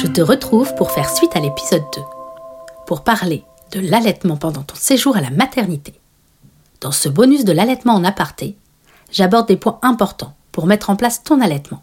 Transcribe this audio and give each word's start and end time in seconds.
Je 0.00 0.06
te 0.06 0.20
retrouve 0.20 0.76
pour 0.76 0.92
faire 0.92 1.10
suite 1.10 1.34
à 1.34 1.40
l'épisode 1.40 1.82
2, 1.96 2.02
pour 2.86 3.02
parler 3.02 3.44
de 3.72 3.80
l'allaitement 3.80 4.36
pendant 4.36 4.62
ton 4.62 4.76
séjour 4.76 5.16
à 5.16 5.20
la 5.20 5.30
maternité. 5.30 5.92
Dans 6.80 6.92
ce 6.92 7.08
bonus 7.08 7.44
de 7.44 7.50
l'allaitement 7.50 7.94
en 7.94 8.04
aparté, 8.04 8.56
j'aborde 9.10 9.48
des 9.48 9.56
points 9.56 9.80
importants 9.82 10.36
pour 10.52 10.68
mettre 10.68 10.90
en 10.90 10.94
place 10.94 11.24
ton 11.24 11.40
allaitement. 11.40 11.82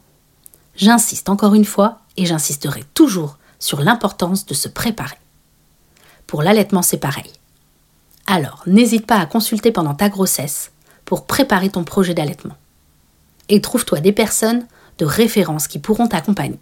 J'insiste 0.78 1.28
encore 1.28 1.56
une 1.56 1.66
fois 1.66 1.98
et 2.16 2.26
j'insisterai 2.26 2.86
toujours 2.94 3.38
sur 3.60 3.82
l'importance 3.82 4.46
de 4.46 4.54
se 4.54 4.70
préparer. 4.70 5.20
Pour 6.26 6.42
l'allaitement, 6.42 6.84
c'est 6.84 6.96
pareil. 6.96 7.34
Alors, 8.28 8.64
n'hésite 8.66 9.06
pas 9.08 9.18
à 9.18 9.26
consulter 9.26 9.74
pendant 9.74 9.94
ta 9.94 10.08
grossesse 10.08 10.72
pour 11.04 11.26
préparer 11.26 11.70
ton 11.70 11.84
projet 11.84 12.14
d'allaitement. 12.14 12.56
Et 13.50 13.60
trouve-toi 13.60 14.00
des 14.00 14.14
personnes 14.14 14.66
de 15.00 15.06
référence 15.06 15.68
qui 15.68 15.80
pourront 15.80 16.08
t'accompagner. 16.08 16.60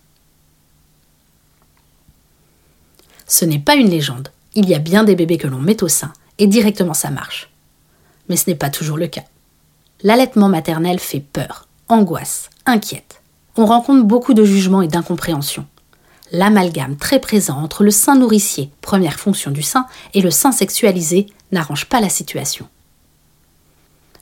Ce 3.27 3.45
n'est 3.45 3.59
pas 3.59 3.75
une 3.75 3.89
légende. 3.89 4.29
Il 4.55 4.69
y 4.69 4.75
a 4.75 4.79
bien 4.79 5.03
des 5.03 5.15
bébés 5.15 5.37
que 5.37 5.47
l'on 5.47 5.59
met 5.59 5.83
au 5.83 5.87
sein 5.87 6.13
et 6.37 6.47
directement 6.47 6.93
ça 6.93 7.09
marche. 7.09 7.49
Mais 8.29 8.35
ce 8.35 8.49
n'est 8.49 8.55
pas 8.55 8.69
toujours 8.69 8.97
le 8.97 9.07
cas. 9.07 9.23
L'allaitement 10.01 10.49
maternel 10.49 10.99
fait 10.99 11.19
peur, 11.19 11.67
angoisse, 11.87 12.49
inquiète. 12.65 13.21
On 13.55 13.65
rencontre 13.65 14.03
beaucoup 14.03 14.33
de 14.33 14.43
jugements 14.43 14.81
et 14.81 14.87
d'incompréhension. 14.87 15.65
L'amalgame 16.31 16.97
très 16.97 17.19
présent 17.19 17.61
entre 17.61 17.83
le 17.83 17.91
sein 17.91 18.15
nourricier, 18.15 18.71
première 18.81 19.19
fonction 19.19 19.51
du 19.51 19.61
sein, 19.61 19.85
et 20.13 20.21
le 20.21 20.31
sein 20.31 20.51
sexualisé 20.51 21.27
n'arrange 21.51 21.85
pas 21.85 22.01
la 22.01 22.09
situation. 22.09 22.67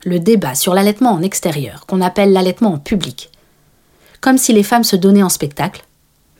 Le 0.03 0.19
débat 0.19 0.55
sur 0.55 0.73
l'allaitement 0.73 1.11
en 1.11 1.21
extérieur, 1.21 1.85
qu'on 1.85 2.01
appelle 2.01 2.33
l'allaitement 2.33 2.73
en 2.73 2.79
public, 2.79 3.31
comme 4.19 4.37
si 4.37 4.51
les 4.51 4.63
femmes 4.63 4.83
se 4.83 4.95
donnaient 4.95 5.23
en 5.23 5.29
spectacle, 5.29 5.85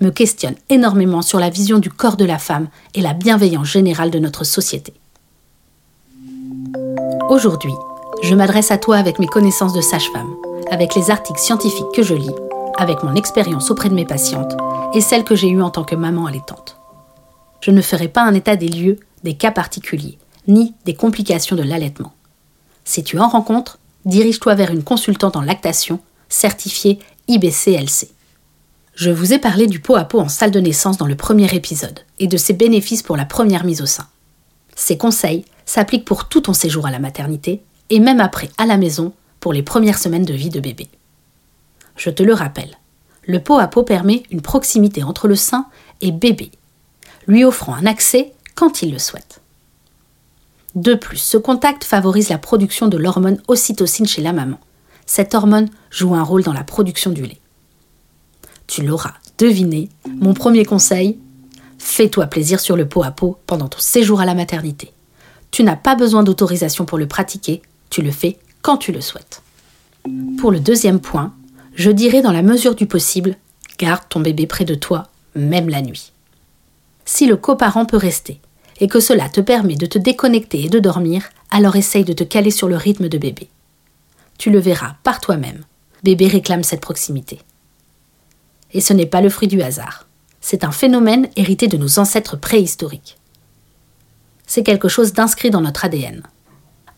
me 0.02 0.10
questionne 0.10 0.56
énormément 0.70 1.22
sur 1.22 1.40
la 1.40 1.50
vision 1.50 1.80
du 1.80 1.90
corps 1.90 2.18
de 2.18 2.26
la 2.26 2.40
femme 2.40 2.68
et 2.94 3.02
la 3.02 3.14
bienveillance 3.14 3.68
générale 3.68 4.12
de 4.12 4.20
notre 4.20 4.44
société. 4.44 4.94
Aujourd'hui, 7.30 7.74
je 8.24 8.36
m'adresse 8.36 8.72
à 8.72 8.78
toi 8.78 8.98
avec 8.98 9.20
mes 9.20 9.28
connaissances 9.28 9.74
de 9.74 9.82
sage-femme, 9.82 10.36
avec 10.70 10.96
les 10.96 11.10
articles 11.10 11.40
scientifiques 11.40 11.92
que 11.94 12.04
je 12.04 12.16
lis, 12.16 12.36
avec 12.78 13.04
mon 13.04 13.16
expérience 13.16 13.72
auprès 13.72 13.90
de 13.90 13.96
mes 13.96 14.06
patientes 14.06 14.56
et 14.94 15.02
celle 15.02 15.24
que 15.24 15.36
j'ai 15.36 15.48
eue 15.48 15.62
en 15.62 15.70
tant 15.70 15.84
que 15.84 15.96
maman 15.96 16.26
allaitante. 16.26 16.78
Je 17.62 17.72
ne 17.72 17.82
ferai 17.82 18.08
pas 18.08 18.24
un 18.24 18.34
état 18.34 18.56
des 18.56 18.68
lieux 18.68 19.00
des 19.24 19.36
cas 19.36 19.52
particuliers, 19.52 20.18
ni 20.48 20.74
des 20.86 20.96
complications 20.96 21.56
de 21.56 21.64
l'allaitement. 21.64 22.12
Si 22.84 23.04
tu 23.04 23.20
en 23.20 23.30
rencontres, 23.30 23.78
dirige-toi 24.06 24.56
vers 24.56 24.72
une 24.72 24.84
consultante 24.84 25.36
en 25.36 25.42
lactation 25.42 26.00
certifiée 26.28 27.00
IBCLC. 27.28 28.10
Je 28.94 29.10
vous 29.10 29.34
ai 29.34 29.40
parlé 29.40 29.68
du 29.68 29.80
pot 29.80 29.96
à 29.96 30.04
pot 30.04 30.20
en 30.20 30.28
salle 30.28 30.52
de 30.52 30.60
naissance 30.60 30.98
dans 30.98 31.08
le 31.08 31.16
premier 31.16 31.54
épisode 31.56 32.02
et 32.20 32.28
de 32.28 32.38
ses 32.38 32.54
bénéfices 32.54 33.04
pour 33.04 33.18
la 33.18 33.26
première 33.26 33.64
mise 33.64 33.82
au 33.82 33.86
sein. 33.86 34.08
Ces 34.76 34.98
conseils 34.98 35.46
s'appliquent 35.66 36.06
pour 36.06 36.28
tout 36.28 36.42
ton 36.42 36.54
séjour 36.54 36.86
à 36.86 36.92
la 36.92 37.00
maternité 37.00 37.62
et 37.90 38.00
même 38.00 38.20
après 38.20 38.50
à 38.58 38.66
la 38.66 38.78
maison 38.78 39.14
pour 39.40 39.54
les 39.54 39.64
premières 39.64 39.98
semaines 39.98 40.26
de 40.26 40.34
vie 40.34 40.50
de 40.50 40.60
bébé. 40.60 40.88
Je 41.96 42.10
te 42.10 42.24
le 42.24 42.34
rappelle, 42.34 42.78
le 43.26 43.40
pot 43.40 43.60
à 43.60 43.68
pot 43.68 43.84
permet 43.84 44.24
une 44.32 44.42
proximité 44.42 45.04
entre 45.04 45.28
le 45.28 45.36
sein 45.36 45.68
et 46.02 46.12
bébé, 46.12 46.52
lui 47.28 47.44
offrant 47.44 47.74
un 47.74 47.86
accès 47.86 48.34
quand 48.56 48.82
il 48.82 48.92
le 48.92 49.00
souhaite. 49.00 49.42
De 50.76 50.96
plus, 50.96 51.18
ce 51.18 51.38
contact 51.38 51.84
favorise 51.84 52.30
la 52.30 52.38
production 52.38 52.88
de 52.88 52.98
l'hormone 52.98 53.42
ocytocine 53.48 54.08
chez 54.08 54.22
la 54.22 54.32
maman. 54.32 54.60
Cette 55.06 55.36
hormone 55.36 55.70
joue 55.90 56.16
un 56.16 56.24
rôle 56.24 56.44
dans 56.44 56.54
la 56.54 56.64
production 56.64 57.12
du 57.12 57.24
lait. 57.24 57.41
Tu 58.72 58.84
l'auras 58.84 59.16
deviné, 59.38 59.90
mon 60.22 60.34
premier 60.34 60.64
conseil, 60.64 61.20
fais-toi 61.78 62.28
plaisir 62.28 62.62
sur 62.62 62.78
le 62.78 62.88
pot 62.88 63.04
à 63.04 63.12
pot 63.12 63.38
pendant 63.46 63.68
ton 63.68 63.82
séjour 63.82 64.22
à 64.22 64.26
la 64.26 64.34
maternité. 64.34 64.94
Tu 65.52 65.64
n'as 65.64 65.76
pas 65.76 65.94
besoin 65.94 66.24
d'autorisation 66.24 66.86
pour 66.86 66.98
le 66.98 67.06
pratiquer, 67.06 67.62
tu 67.90 68.02
le 68.02 68.12
fais 68.12 68.38
quand 68.62 68.78
tu 68.78 68.94
le 68.94 69.02
souhaites. 69.02 69.42
Pour 70.40 70.54
le 70.54 70.62
deuxième 70.62 71.02
point, 71.02 71.34
je 71.76 71.92
dirais 71.92 72.22
dans 72.22 72.32
la 72.32 72.44
mesure 72.44 72.74
du 72.74 72.86
possible, 72.86 73.36
garde 73.78 74.08
ton 74.08 74.22
bébé 74.22 74.48
près 74.48 74.64
de 74.64 74.76
toi, 74.76 75.10
même 75.36 75.68
la 75.68 75.82
nuit. 75.82 76.14
Si 77.04 77.26
le 77.26 77.36
coparent 77.36 77.86
peut 77.86 77.98
rester, 77.98 78.40
et 78.80 78.88
que 78.88 79.02
cela 79.02 79.28
te 79.28 79.42
permet 79.42 79.76
de 79.76 79.86
te 79.86 80.00
déconnecter 80.00 80.64
et 80.64 80.70
de 80.70 80.80
dormir, 80.80 81.26
alors 81.50 81.76
essaye 81.76 82.06
de 82.06 82.14
te 82.14 82.24
caler 82.24 82.52
sur 82.52 82.70
le 82.70 82.78
rythme 82.78 83.10
de 83.10 83.18
bébé. 83.18 83.50
Tu 84.38 84.50
le 84.50 84.60
verras 84.60 84.96
par 85.04 85.20
toi-même. 85.20 85.66
Bébé 86.04 86.30
réclame 86.30 86.64
cette 86.64 86.80
proximité. 86.80 87.42
Et 88.74 88.82
ce 88.82 88.94
n'est 88.94 89.06
pas 89.06 89.22
le 89.22 89.30
fruit 89.30 89.48
du 89.48 89.62
hasard. 89.62 90.08
C'est 90.40 90.64
un 90.64 90.72
phénomène 90.72 91.30
hérité 91.36 91.68
de 91.68 91.78
nos 91.78 92.00
ancêtres 92.00 92.38
préhistoriques. 92.38 93.18
C'est 94.48 94.64
quelque 94.64 94.90
chose 94.90 95.14
d'inscrit 95.14 95.50
dans 95.50 95.62
notre 95.62 95.86
ADN. 95.86 96.24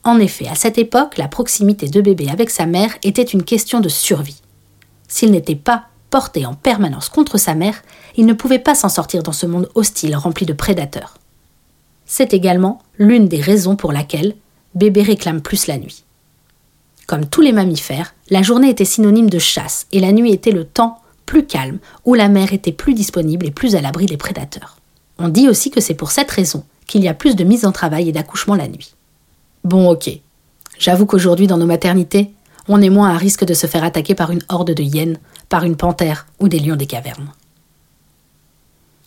En 0.03 0.19
effet, 0.19 0.47
à 0.47 0.55
cette 0.55 0.77
époque, 0.77 1.17
la 1.17 1.27
proximité 1.27 1.87
de 1.87 2.01
bébé 2.01 2.29
avec 2.29 2.49
sa 2.49 2.65
mère 2.65 2.95
était 3.03 3.21
une 3.21 3.43
question 3.43 3.79
de 3.79 3.89
survie. 3.89 4.41
S'il 5.07 5.31
n'était 5.31 5.55
pas 5.55 5.85
porté 6.09 6.45
en 6.45 6.53
permanence 6.53 7.09
contre 7.09 7.37
sa 7.37 7.55
mère, 7.55 7.81
il 8.15 8.25
ne 8.25 8.33
pouvait 8.33 8.59
pas 8.59 8.75
s'en 8.75 8.89
sortir 8.89 9.23
dans 9.23 9.31
ce 9.31 9.45
monde 9.45 9.69
hostile 9.75 10.15
rempli 10.15 10.45
de 10.45 10.53
prédateurs. 10.53 11.17
C'est 12.05 12.33
également 12.33 12.81
l'une 12.97 13.27
des 13.27 13.41
raisons 13.41 13.75
pour 13.75 13.91
laquelle 13.91 14.35
bébé 14.75 15.03
réclame 15.03 15.41
plus 15.41 15.67
la 15.67 15.77
nuit. 15.77 16.03
Comme 17.07 17.25
tous 17.27 17.41
les 17.41 17.51
mammifères, 17.51 18.13
la 18.29 18.41
journée 18.41 18.69
était 18.69 18.85
synonyme 18.85 19.29
de 19.29 19.39
chasse 19.39 19.87
et 19.91 19.99
la 19.99 20.11
nuit 20.11 20.31
était 20.31 20.51
le 20.51 20.65
temps 20.65 20.99
plus 21.25 21.45
calme, 21.45 21.79
où 22.05 22.13
la 22.13 22.29
mère 22.29 22.53
était 22.53 22.71
plus 22.71 22.93
disponible 22.93 23.45
et 23.45 23.51
plus 23.51 23.75
à 23.75 23.81
l'abri 23.81 24.05
des 24.05 24.17
prédateurs. 24.17 24.77
On 25.19 25.29
dit 25.29 25.47
aussi 25.47 25.71
que 25.71 25.81
c'est 25.81 25.93
pour 25.93 26.11
cette 26.11 26.31
raison 26.31 26.63
qu'il 26.87 27.03
y 27.03 27.07
a 27.07 27.13
plus 27.13 27.35
de 27.35 27.43
mise 27.43 27.65
en 27.65 27.71
travail 27.71 28.09
et 28.09 28.11
d'accouchement 28.11 28.55
la 28.55 28.67
nuit. 28.67 28.93
Bon 29.63 29.89
ok, 29.89 30.09
j'avoue 30.77 31.05
qu'aujourd'hui 31.05 31.47
dans 31.47 31.57
nos 31.57 31.65
maternités, 31.65 32.31
on 32.67 32.81
est 32.81 32.89
moins 32.89 33.13
à 33.13 33.17
risque 33.17 33.45
de 33.45 33.53
se 33.53 33.67
faire 33.67 33.83
attaquer 33.83 34.15
par 34.15 34.31
une 34.31 34.43
horde 34.49 34.71
de 34.71 34.83
hyènes, 34.83 35.19
par 35.49 35.63
une 35.63 35.75
panthère 35.75 36.27
ou 36.39 36.47
des 36.47 36.59
lions 36.59 36.75
des 36.75 36.87
cavernes. 36.87 37.31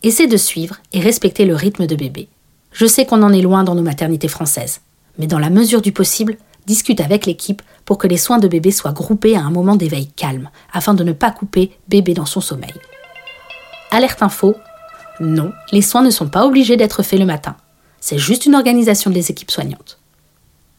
Essaie 0.02 0.26
de 0.26 0.36
suivre 0.36 0.76
et 0.92 1.00
respecter 1.00 1.44
le 1.44 1.54
rythme 1.54 1.86
de 1.86 1.96
bébé. 1.96 2.28
Je 2.72 2.86
sais 2.86 3.06
qu'on 3.06 3.22
en 3.22 3.32
est 3.32 3.42
loin 3.42 3.64
dans 3.64 3.74
nos 3.74 3.82
maternités 3.82 4.28
françaises, 4.28 4.80
mais 5.18 5.26
dans 5.26 5.38
la 5.38 5.50
mesure 5.50 5.80
du 5.80 5.92
possible, 5.92 6.36
discute 6.66 7.00
avec 7.00 7.26
l'équipe 7.26 7.62
pour 7.84 7.98
que 7.98 8.06
les 8.06 8.16
soins 8.16 8.38
de 8.38 8.48
bébé 8.48 8.72
soient 8.72 8.92
groupés 8.92 9.36
à 9.36 9.42
un 9.42 9.50
moment 9.50 9.76
d'éveil 9.76 10.08
calme, 10.08 10.50
afin 10.72 10.94
de 10.94 11.04
ne 11.04 11.12
pas 11.12 11.30
couper 11.30 11.70
bébé 11.88 12.12
dans 12.14 12.26
son 12.26 12.40
sommeil. 12.40 12.74
Alerte 13.90 14.22
info, 14.22 14.56
non, 15.20 15.52
les 15.72 15.82
soins 15.82 16.02
ne 16.02 16.10
sont 16.10 16.28
pas 16.28 16.44
obligés 16.44 16.76
d'être 16.76 17.02
faits 17.02 17.20
le 17.20 17.26
matin. 17.26 17.56
C'est 18.00 18.18
juste 18.18 18.46
une 18.46 18.54
organisation 18.54 19.10
des 19.10 19.30
équipes 19.30 19.50
soignantes. 19.50 19.98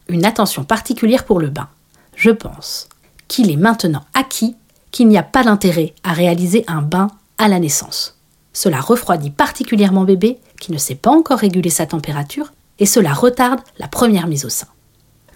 Une 0.09 0.25
attention 0.25 0.63
particulière 0.63 1.25
pour 1.25 1.39
le 1.39 1.49
bain. 1.49 1.69
Je 2.15 2.31
pense 2.31 2.87
qu'il 3.27 3.51
est 3.51 3.57
maintenant 3.57 4.05
acquis 4.13 4.55
qu'il 4.91 5.07
n'y 5.07 5.17
a 5.17 5.23
pas 5.23 5.43
d'intérêt 5.43 5.93
à 6.03 6.13
réaliser 6.13 6.63
un 6.67 6.81
bain 6.81 7.07
à 7.37 7.47
la 7.47 7.59
naissance. 7.59 8.17
Cela 8.53 8.79
refroidit 8.79 9.29
particulièrement 9.29 10.03
bébé 10.03 10.39
qui 10.59 10.71
ne 10.71 10.77
sait 10.77 10.95
pas 10.95 11.11
encore 11.11 11.39
réguler 11.39 11.69
sa 11.69 11.85
température 11.85 12.53
et 12.79 12.85
cela 12.85 13.13
retarde 13.13 13.61
la 13.77 13.87
première 13.87 14.27
mise 14.27 14.45
au 14.45 14.49
sein 14.49 14.67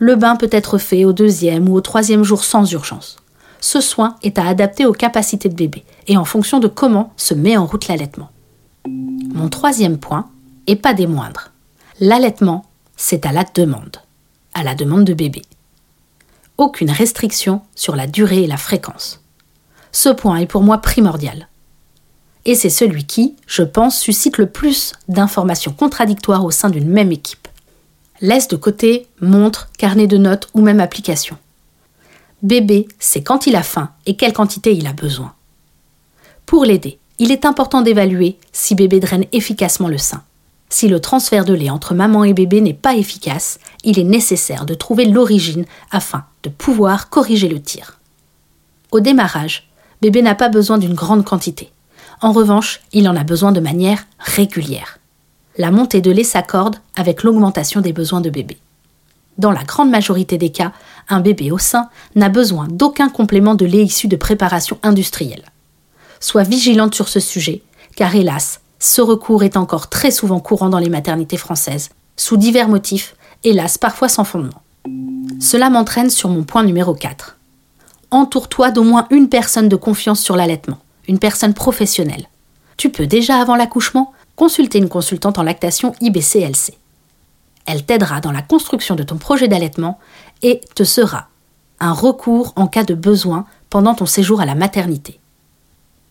le 0.02 0.16
bain 0.16 0.36
peut 0.36 0.50
être 0.52 0.80
fait 0.80 1.06
au 1.06 1.14
deuxième 1.14 1.70
ou 1.70 1.76
au 1.76 1.82
troisième 1.82 2.24
jour 2.24 2.44
sans 2.44 2.72
urgence. 2.72 3.18
Ce 3.60 3.80
soin 3.80 4.16
est 4.24 4.40
à 4.40 4.48
adapter 4.48 4.88
aux 4.88 4.94
capacités 4.94 5.48
de 5.48 5.54
bébé 5.54 5.84
et 6.08 6.18
en 6.18 6.26
fonction 6.26 6.60
de 6.60 6.68
comment 6.68 7.14
se 7.18 7.36
met 7.36 7.56
en 7.56 7.68
route 7.68 7.88
l'allaitement. 7.88 8.32
Mon 8.88 9.48
troisième 9.48 10.00
point, 10.00 10.28
et 10.66 10.76
pas 10.76 10.96
des 10.96 11.06
moindres, 11.06 11.52
l'allaitement, 12.00 12.66
c'est 12.98 13.28
à 13.28 13.32
la 13.32 13.44
demande, 13.44 13.98
à 14.56 14.64
la 14.64 14.74
demande 14.74 15.04
de 15.04 15.14
bébé. 15.14 15.44
Aucune 16.58 16.90
restriction 16.90 17.62
sur 17.76 17.96
la 17.96 18.08
durée 18.08 18.42
et 18.42 18.48
la 18.48 18.58
fréquence. 18.58 19.22
Ce 19.92 20.10
point 20.10 20.38
est 20.38 20.48
pour 20.48 20.64
moi 20.64 20.80
primordial. 20.80 21.48
Et 22.46 22.56
c'est 22.56 22.72
celui 22.72 23.06
qui, 23.06 23.36
je 23.46 23.62
pense, 23.62 24.00
suscite 24.00 24.40
le 24.40 24.48
plus 24.48 24.94
d'informations 25.10 25.74
contradictoires 25.74 26.44
au 26.44 26.50
sein 26.50 26.72
d'une 26.72 26.90
même 26.90 27.12
équipe. 27.12 27.41
Laisse 28.22 28.48
de 28.48 28.56
côté 28.56 29.08
montre, 29.20 29.70
carnet 29.80 30.06
de 30.06 30.18
notes 30.18 30.48
ou 30.54 30.62
même 30.62 30.80
application. 30.80 31.38
Bébé, 32.44 32.88
c'est 33.00 33.24
quand 33.24 33.48
il 33.48 33.56
a 33.56 33.64
faim 33.64 33.90
et 34.06 34.16
quelle 34.16 34.34
quantité 34.34 34.76
il 34.76 34.86
a 34.86 34.94
besoin. 34.94 35.34
Pour 36.46 36.64
l'aider, 36.64 37.00
il 37.18 37.32
est 37.32 37.46
important 37.46 37.82
d'évaluer 37.82 38.38
si 38.52 38.76
bébé 38.76 39.00
draine 39.00 39.26
efficacement 39.32 39.88
le 39.88 39.98
sein. 39.98 40.22
Si 40.70 40.88
le 40.88 41.00
transfert 41.00 41.46
de 41.46 41.54
lait 41.54 41.72
entre 41.72 41.96
maman 41.96 42.24
et 42.24 42.34
bébé 42.34 42.62
n'est 42.62 42.76
pas 42.76 42.96
efficace, 42.96 43.60
il 43.84 43.98
est 43.98 44.04
nécessaire 44.04 44.66
de 44.66 44.76
trouver 44.76 45.06
l'origine 45.06 45.66
afin 45.90 46.24
de 46.44 46.50
pouvoir 46.50 47.10
corriger 47.10 47.50
le 47.50 47.62
tir. 47.62 48.00
Au 48.92 49.00
démarrage, 49.00 49.68
bébé 50.02 50.22
n'a 50.22 50.36
pas 50.36 50.50
besoin 50.50 50.78
d'une 50.78 50.94
grande 50.94 51.26
quantité. 51.26 51.72
En 52.22 52.34
revanche, 52.34 52.82
il 52.94 53.10
en 53.10 53.16
a 53.16 53.24
besoin 53.24 53.52
de 53.52 53.60
manière 53.60 54.06
régulière 54.20 55.00
la 55.58 55.72
montée 55.72 56.02
de 56.02 56.12
lait 56.12 56.24
s'accorde 56.24 56.78
avec 56.96 57.24
l'augmentation 57.24 57.82
des 57.82 57.94
besoins 57.94 58.22
de 58.22 58.30
bébé. 58.30 58.58
Dans 59.38 59.52
la 59.52 59.64
grande 59.64 59.90
majorité 59.90 60.38
des 60.38 60.52
cas, 60.52 60.72
un 61.10 61.20
bébé 61.20 61.52
au 61.52 61.58
sein 61.58 61.90
n'a 62.16 62.30
besoin 62.30 62.68
d'aucun 62.70 63.10
complément 63.10 63.56
de 63.56 63.66
lait 63.66 63.84
issu 63.84 64.08
de 64.08 64.16
préparation 64.16 64.78
industrielle. 64.84 65.46
Sois 66.20 66.44
vigilante 66.44 66.96
sur 66.96 67.08
ce 67.08 67.20
sujet, 67.20 67.64
car 67.96 68.16
hélas, 68.16 68.62
ce 68.80 69.02
recours 69.02 69.44
est 69.44 69.58
encore 69.58 69.90
très 69.90 70.12
souvent 70.12 70.40
courant 70.40 70.70
dans 70.70 70.80
les 70.80 70.90
maternités 70.90 71.38
françaises, 71.38 71.90
sous 72.18 72.38
divers 72.38 72.68
motifs, 72.68 73.16
hélas 73.44 73.78
parfois 73.78 74.10
sans 74.10 74.24
fondement. 74.24 74.62
Cela 75.40 75.70
m'entraîne 75.70 76.10
sur 76.10 76.30
mon 76.30 76.44
point 76.44 76.64
numéro 76.64 76.94
4. 76.94 77.38
Entoure-toi 78.12 78.72
d'au 78.72 78.84
moins 78.84 79.08
une 79.10 79.30
personne 79.30 79.70
de 79.70 79.76
confiance 79.76 80.22
sur 80.22 80.36
l'allaitement, 80.36 80.80
une 81.08 81.20
personne 81.20 81.54
professionnelle. 81.54 82.28
Tu 82.78 82.90
peux 82.90 83.08
déjà 83.08 83.40
avant 83.40 83.56
l'accouchement 83.56 84.14
consulter 84.36 84.78
une 84.78 84.90
consultante 84.90 85.38
en 85.38 85.44
lactation 85.44 85.94
IBCLC. 86.02 86.78
Elle 87.66 87.86
t'aidera 87.86 88.22
dans 88.22 88.32
la 88.32 88.42
construction 88.42 88.96
de 88.96 89.04
ton 89.04 89.18
projet 89.18 89.48
d'allaitement 89.48 90.00
et 90.42 90.62
te 90.76 90.84
sera 90.84 91.28
un 91.80 91.94
recours 91.94 92.54
en 92.56 92.68
cas 92.68 92.84
de 92.84 92.94
besoin 92.94 93.46
pendant 93.70 93.96
ton 93.96 94.06
séjour 94.06 94.42
à 94.42 94.46
la 94.46 94.56
maternité. 94.56 95.20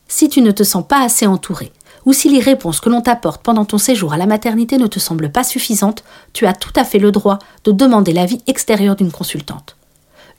Si 0.09 0.29
tu 0.29 0.43
ne 0.43 0.51
te 0.51 0.65
sens 0.65 0.85
pas 0.87 1.03
assez 1.03 1.27
entouré, 1.27 1.73
ou 2.07 2.13
si 2.13 2.29
les 2.29 2.41
réponses 2.41 2.81
que 2.81 2.89
l'on 2.89 3.03
t'apporte 3.03 3.43
pendant 3.43 3.65
ton 3.65 3.79
séjour 3.79 4.13
à 4.13 4.17
la 4.17 4.27
maternité 4.27 4.79
ne 4.79 4.87
te 4.87 4.99
semblent 4.99 5.31
pas 5.31 5.45
suffisantes, 5.45 6.03
tu 6.33 6.47
as 6.47 6.53
tout 6.55 6.73
à 6.77 6.85
fait 6.85 6.99
le 6.99 7.13
droit 7.13 7.39
de 7.65 7.73
demander 7.73 8.13
l'avis 8.13 8.43
extérieur 8.47 8.97
d'une 8.97 9.13
consultante. 9.13 9.77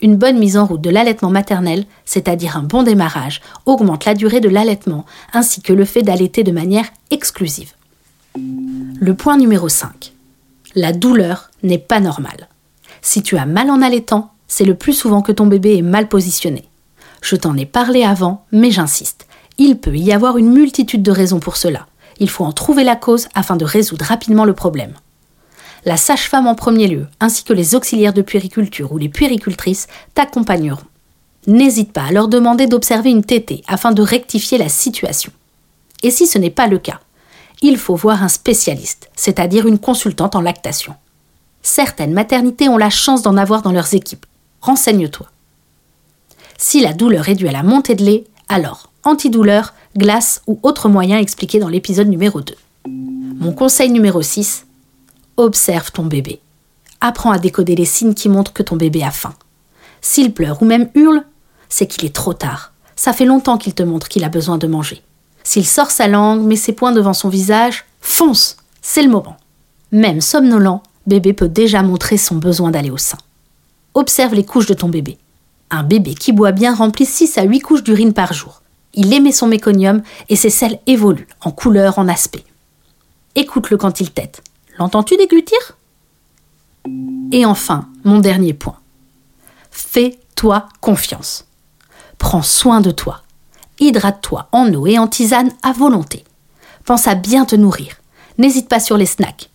Une 0.02 0.16
bonne 0.16 0.40
mise 0.40 0.58
en 0.58 0.66
route 0.66 0.82
de 0.82 0.90
l'allaitement 0.90 1.30
maternel, 1.30 1.86
c'est-à-dire 2.06 2.58
un 2.58 2.64
bon 2.64 2.82
démarrage, 2.82 3.42
augmente 3.66 4.06
la 4.06 4.16
durée 4.16 4.40
de 4.40 4.50
l'allaitement 4.50 5.06
ainsi 5.32 5.62
que 5.62 5.74
le 5.74 5.86
fait 5.86 6.02
d'allaiter 6.02 6.44
de 6.44 6.52
manière 6.52 6.88
exclusive. 7.12 7.74
Le 8.36 9.14
point 9.14 9.38
numéro 9.38 9.70
5. 9.70 10.14
La 10.76 10.94
douleur 10.94 11.52
n'est 11.64 11.78
pas 11.78 12.00
normale. 12.00 12.48
Si 13.02 13.22
tu 13.22 13.38
as 13.38 13.46
mal 13.46 13.70
en 13.70 13.82
allaitant, 13.82 14.32
c'est 14.48 14.66
le 14.66 14.76
plus 14.76 14.94
souvent 14.94 15.22
que 15.22 15.32
ton 15.32 15.46
bébé 15.46 15.78
est 15.78 15.84
mal 15.84 16.08
positionné. 16.08 16.64
Je 17.22 17.36
t'en 17.36 17.56
ai 17.56 17.66
parlé 17.66 18.04
avant, 18.04 18.46
mais 18.52 18.72
j'insiste. 18.72 19.28
Il 19.58 19.78
peut 19.78 19.96
y 19.96 20.12
avoir 20.12 20.38
une 20.38 20.52
multitude 20.52 21.04
de 21.04 21.12
raisons 21.12 21.40
pour 21.40 21.58
cela. 21.58 21.86
Il 22.20 22.30
faut 22.30 22.46
en 22.46 22.52
trouver 22.52 22.84
la 22.84 22.96
cause 22.96 23.28
afin 23.36 23.56
de 23.56 23.66
résoudre 23.66 24.06
rapidement 24.06 24.46
le 24.46 24.54
problème. 24.54 24.94
La 25.84 25.98
sage-femme 25.98 26.46
en 26.46 26.54
premier 26.54 26.88
lieu, 26.88 27.08
ainsi 27.20 27.44
que 27.44 27.54
les 27.54 27.74
auxiliaires 27.74 28.14
de 28.14 28.22
puériculture 28.22 28.92
ou 28.92 28.98
les 28.98 29.10
puéricultrices 29.10 29.88
t'accompagneront. 30.14 30.84
N'hésite 31.48 31.92
pas 31.92 32.04
à 32.04 32.12
leur 32.12 32.28
demander 32.28 32.68
d'observer 32.68 33.10
une 33.10 33.24
tétée 33.24 33.64
afin 33.68 33.92
de 33.92 34.04
rectifier 34.04 34.60
la 34.60 34.70
situation. 34.70 35.32
Et 36.04 36.12
si 36.12 36.28
ce 36.28 36.38
n'est 36.38 36.52
pas 36.52 36.68
le 36.68 36.78
cas, 36.78 37.00
il 37.64 37.78
faut 37.78 37.96
voir 37.96 38.24
un 38.24 38.28
spécialiste, 38.28 39.10
c'est-à-dire 39.16 39.68
une 39.68 39.80
consultante 39.80 40.36
en 40.36 40.42
lactation. 40.42 40.94
Certaines 41.64 42.14
maternités 42.14 42.70
ont 42.70 42.78
la 42.78 42.90
chance 42.90 43.24
d'en 43.24 43.38
avoir 43.38 43.64
dans 43.64 43.72
leurs 43.72 43.94
équipes. 43.96 44.26
Renseigne-toi. 44.62 45.28
Si 46.58 46.80
la 46.82 46.94
douleur 46.94 47.28
est 47.30 47.36
due 47.36 47.48
à 47.48 47.52
la 47.52 47.64
montée 47.64 47.96
de 47.96 48.04
lait, 48.04 48.24
alors 48.50 48.92
antidouleur, 49.04 49.74
glace 49.98 50.44
ou 50.46 50.60
autre 50.62 50.90
moyen 50.90 51.18
expliqué 51.18 51.60
dans 51.60 51.70
l'épisode 51.70 52.08
numéro 52.08 52.42
2. 52.42 52.54
Mon 52.86 53.52
conseil 53.52 53.90
numéro 53.90 54.22
6, 54.22 54.66
observe 55.42 55.92
ton 55.92 56.06
bébé. 56.06 56.40
Apprends 57.00 57.32
à 57.32 57.40
décoder 57.40 57.76
les 57.76 57.86
signes 57.86 58.14
qui 58.14 58.30
montrent 58.30 58.54
que 58.54 58.64
ton 58.64 58.76
bébé 58.76 59.04
a 59.04 59.12
faim. 59.12 59.34
S'il 60.02 60.34
pleure 60.34 60.62
ou 60.62 60.66
même 60.66 60.90
hurle, 60.96 61.24
c'est 61.70 61.88
qu'il 61.88 62.06
est 62.06 62.16
trop 62.16 62.34
tard. 62.34 62.74
Ça 62.96 63.14
fait 63.14 63.26
longtemps 63.26 63.58
qu'il 63.58 63.74
te 63.74 63.84
montre 63.84 64.08
qu'il 64.08 64.24
a 64.24 64.30
besoin 64.30 64.58
de 64.58 64.68
manger. 64.68 65.02
S'il 65.44 65.66
sort 65.66 65.92
sa 65.92 66.08
langue, 66.08 66.44
met 66.44 66.56
ses 66.56 66.74
poings 66.74 66.92
devant 66.92 67.14
son 67.14 67.30
visage, 67.30 67.86
fonce, 68.00 68.58
c'est 68.82 69.04
le 69.04 69.10
moment. 69.10 69.38
Même 69.92 70.22
somnolent, 70.22 70.84
bébé 71.08 71.34
peut 71.34 71.48
déjà 71.48 71.82
montrer 71.82 72.18
son 72.18 72.36
besoin 72.36 72.72
d'aller 72.72 72.92
au 72.92 72.98
sein. 72.98 73.18
Observe 73.94 74.36
les 74.36 74.46
couches 74.46 74.68
de 74.68 74.74
ton 74.74 74.90
bébé. 74.90 75.18
Un 75.70 75.84
bébé 75.84 76.14
qui 76.14 76.32
boit 76.32 76.52
bien 76.52 76.76
remplit 76.76 77.06
6 77.06 77.38
à 77.38 77.44
8 77.44 77.60
couches 77.62 77.84
d'urine 77.84 78.14
par 78.14 78.34
jour. 78.34 78.62
Il 78.94 79.14
émet 79.14 79.32
son 79.32 79.48
méconium 79.48 80.02
et 80.30 80.36
ses 80.36 80.50
selles 80.50 80.80
évoluent 80.86 81.28
en 81.42 81.52
couleur, 81.52 81.98
en 81.98 82.08
aspect. 82.08 82.44
Écoute-le 83.36 83.78
quand 83.78 84.02
il 84.02 84.12
tète. 84.12 84.44
L'entends-tu 84.82 85.16
déglutir 85.16 85.60
Et 87.32 87.46
enfin, 87.46 87.88
mon 88.04 88.18
dernier 88.18 88.56
point. 88.56 88.80
Fais-toi 89.70 90.70
confiance. 90.80 91.46
Prends 92.18 92.42
soin 92.42 92.82
de 92.82 92.90
toi. 92.90 93.22
Hydrate-toi 93.80 94.48
en 94.52 94.74
eau 94.74 94.88
et 94.88 94.98
en 94.98 95.08
tisane 95.08 95.52
à 95.62 95.72
volonté. 95.72 96.24
Pense 96.84 97.06
à 97.06 97.14
bien 97.14 97.46
te 97.46 97.56
nourrir. 97.56 97.98
N'hésite 98.40 98.70
pas 98.70 98.80
sur 98.80 98.98
les 98.98 99.06
snacks. 99.06 99.52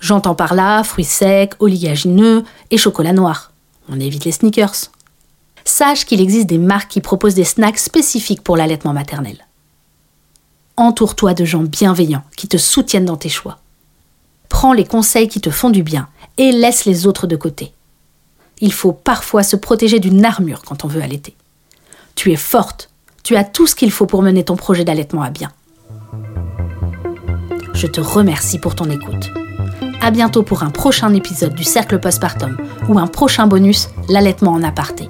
J'entends 0.00 0.34
par 0.34 0.54
là 0.54 0.82
fruits 0.82 1.04
secs, 1.04 1.54
oléagineux 1.60 2.42
et 2.72 2.78
chocolat 2.78 3.12
noir. 3.12 3.52
On 3.88 4.00
évite 4.00 4.24
les 4.24 4.32
sneakers. 4.32 4.90
Sache 5.64 6.04
qu'il 6.04 6.20
existe 6.20 6.48
des 6.48 6.58
marques 6.58 6.90
qui 6.90 7.00
proposent 7.00 7.36
des 7.36 7.44
snacks 7.44 7.78
spécifiques 7.78 8.42
pour 8.42 8.56
l'allaitement 8.56 8.92
maternel. 8.92 9.46
Entoure-toi 10.76 11.34
de 11.34 11.44
gens 11.44 11.62
bienveillants 11.62 12.24
qui 12.36 12.48
te 12.48 12.56
soutiennent 12.56 13.04
dans 13.04 13.16
tes 13.16 13.28
choix. 13.28 13.60
Prends 14.48 14.72
les 14.72 14.84
conseils 14.84 15.28
qui 15.28 15.40
te 15.40 15.50
font 15.50 15.70
du 15.70 15.82
bien 15.82 16.08
et 16.36 16.52
laisse 16.52 16.84
les 16.84 17.06
autres 17.06 17.26
de 17.26 17.36
côté. 17.36 17.72
Il 18.60 18.72
faut 18.72 18.92
parfois 18.92 19.42
se 19.42 19.56
protéger 19.56 20.00
d'une 20.00 20.24
armure 20.24 20.62
quand 20.62 20.84
on 20.84 20.88
veut 20.88 21.02
allaiter. 21.02 21.34
Tu 22.14 22.32
es 22.32 22.36
forte, 22.36 22.90
tu 23.22 23.36
as 23.36 23.44
tout 23.44 23.66
ce 23.66 23.74
qu'il 23.74 23.90
faut 23.90 24.06
pour 24.06 24.22
mener 24.22 24.44
ton 24.44 24.56
projet 24.56 24.84
d'allaitement 24.84 25.22
à 25.22 25.30
bien. 25.30 25.52
Je 27.74 27.86
te 27.86 28.00
remercie 28.00 28.58
pour 28.58 28.74
ton 28.74 28.90
écoute. 28.90 29.30
À 30.00 30.10
bientôt 30.10 30.42
pour 30.42 30.62
un 30.62 30.70
prochain 30.70 31.12
épisode 31.14 31.54
du 31.54 31.64
Cercle 31.64 32.00
Postpartum 32.00 32.56
ou 32.88 32.98
un 32.98 33.06
prochain 33.06 33.46
bonus, 33.46 33.88
l'allaitement 34.08 34.52
en 34.52 34.62
aparté. 34.62 35.08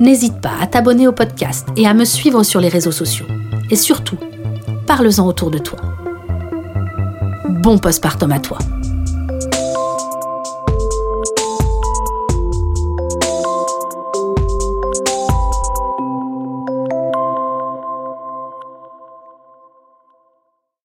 N'hésite 0.00 0.40
pas 0.40 0.52
à 0.60 0.66
t'abonner 0.66 1.08
au 1.08 1.12
podcast 1.12 1.66
et 1.76 1.86
à 1.86 1.94
me 1.94 2.04
suivre 2.04 2.42
sur 2.42 2.60
les 2.60 2.68
réseaux 2.68 2.92
sociaux. 2.92 3.26
Et 3.70 3.76
surtout, 3.76 4.18
parle-en 4.86 5.26
autour 5.26 5.50
de 5.50 5.58
toi 5.58 5.78
bon 7.66 7.78
postpartum 7.78 8.30
à 8.30 8.38
toi. 8.38 8.58